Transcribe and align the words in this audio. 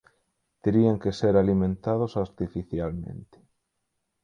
Terían 0.63 0.97
que 1.01 1.11
ser 1.19 1.33
alimentados 1.37 2.17
artificialmente. 2.17 3.37